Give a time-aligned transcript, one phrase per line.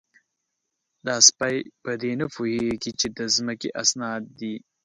[1.05, 4.55] _دا سپۍ په دې نه پوهېږي چې د ځمکې اسناد دي؟